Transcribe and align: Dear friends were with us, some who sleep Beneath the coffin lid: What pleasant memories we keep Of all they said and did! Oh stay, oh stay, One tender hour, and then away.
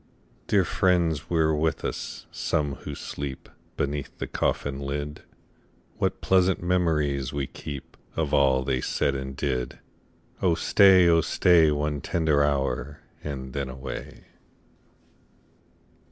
Dear 0.47 0.65
friends 0.65 1.29
were 1.29 1.53
with 1.55 1.85
us, 1.85 2.25
some 2.31 2.73
who 2.73 2.95
sleep 2.95 3.47
Beneath 3.77 4.17
the 4.17 4.25
coffin 4.25 4.79
lid: 4.79 5.21
What 5.99 6.21
pleasant 6.21 6.59
memories 6.59 7.31
we 7.31 7.45
keep 7.45 7.95
Of 8.15 8.33
all 8.33 8.63
they 8.63 8.81
said 8.81 9.13
and 9.13 9.37
did! 9.37 9.77
Oh 10.41 10.55
stay, 10.55 11.07
oh 11.07 11.21
stay, 11.21 11.69
One 11.69 12.01
tender 12.01 12.43
hour, 12.43 13.01
and 13.23 13.53
then 13.53 13.69
away. 13.69 14.23